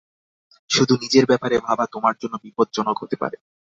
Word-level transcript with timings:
শুধু 0.69 0.93
নিজের 0.95 1.25
ব্যাপারে 1.25 1.55
ভাবা 1.59 1.85
তোমার 1.93 2.13
জন্য 2.21 2.35
বিপদজ্জনক 2.43 2.97
হতে 2.99 3.15
পারে। 3.21 3.37